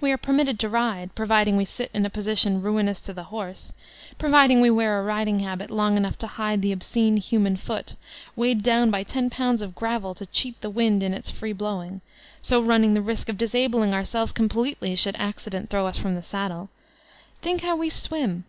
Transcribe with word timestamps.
We 0.00 0.10
are 0.12 0.16
permitted 0.16 0.58
to 0.60 0.68
ride, 0.70 1.14
providing 1.14 1.58
we 1.58 1.66
sit 1.66 1.90
in 1.92 2.06
a 2.06 2.08
position 2.08 2.62
ruinous 2.62 3.00
to 3.02 3.12
the 3.12 3.24
horse; 3.24 3.74
providing 4.18 4.62
we 4.62 4.70
wear 4.70 4.98
a 4.98 5.02
riding 5.02 5.40
habit 5.40 5.70
long 5.70 5.98
enough 5.98 6.16
to 6.20 6.26
hide 6.26 6.62
354 6.62 6.62
VoLTAntiNE 6.62 6.62
DB 6.62 6.62
Cleyke 6.62 6.62
the 6.62 6.72
obscene 6.72 7.16
human 7.30 7.56
foot, 7.58 7.94
weighed 8.34 8.62
down 8.62 8.90
by 8.90 9.02
ten 9.02 9.28
pounds 9.28 9.60
of 9.60 9.74
gravel 9.74 10.14
to 10.14 10.24
cheat 10.24 10.58
the 10.62 10.70
Wind 10.70 11.02
in 11.02 11.12
its 11.12 11.28
free 11.28 11.52
blowing, 11.52 12.00
so 12.40 12.62
run 12.62 12.80
ning 12.80 12.94
the 12.94 13.02
risk 13.02 13.28
of 13.28 13.36
disabling 13.36 13.92
ourselves 13.92 14.32
completely 14.32 14.96
should 14.96 15.16
accident 15.18 15.68
throw 15.68 15.86
us 15.86 15.98
from 15.98 16.14
the 16.14 16.22
saddle. 16.22 16.70
Think 17.42 17.60
how 17.60 17.76
we 17.76 17.90
swim 17.90 18.44